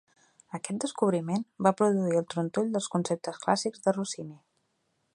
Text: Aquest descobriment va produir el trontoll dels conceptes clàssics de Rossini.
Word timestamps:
Aquest 0.57 0.79
descobriment 0.85 1.43
va 1.67 1.73
produir 1.81 2.17
el 2.21 2.27
trontoll 2.35 2.75
dels 2.77 2.91
conceptes 2.97 3.41
clàssics 3.47 3.89
de 3.89 3.99
Rossini. 4.01 4.39